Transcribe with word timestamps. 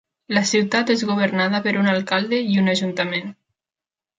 La 0.35 0.41
ciutat 0.51 0.93
és 0.93 1.03
governada 1.09 1.61
per 1.67 1.73
un 1.83 1.91
alcalde 1.93 2.41
i 2.55 2.59
un 2.63 2.73
ajuntament. 2.75 3.33